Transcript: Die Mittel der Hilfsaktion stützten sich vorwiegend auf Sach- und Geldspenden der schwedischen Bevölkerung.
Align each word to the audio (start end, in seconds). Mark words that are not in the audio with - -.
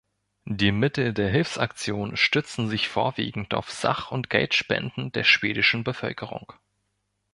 Die 0.49 0.71
Mittel 0.71 1.13
der 1.13 1.29
Hilfsaktion 1.29 2.17
stützten 2.17 2.67
sich 2.69 2.89
vorwiegend 2.89 3.53
auf 3.53 3.69
Sach- 3.69 4.09
und 4.09 4.31
Geldspenden 4.31 5.11
der 5.11 5.23
schwedischen 5.23 5.83
Bevölkerung. 5.83 6.53